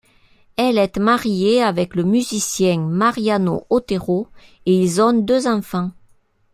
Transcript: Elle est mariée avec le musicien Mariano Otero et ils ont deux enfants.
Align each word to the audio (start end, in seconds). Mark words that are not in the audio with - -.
Elle 0.57 0.79
est 0.79 0.97
mariée 0.97 1.61
avec 1.61 1.93
le 1.93 2.03
musicien 2.03 2.79
Mariano 2.79 3.67
Otero 3.69 4.29
et 4.65 4.75
ils 4.81 4.99
ont 4.99 5.13
deux 5.13 5.45
enfants. 5.45 5.91